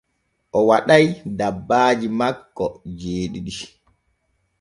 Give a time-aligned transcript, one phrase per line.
[0.57, 1.05] O waɗay
[1.37, 2.65] dabbaaji makko
[2.99, 3.53] jeeɗiɗi.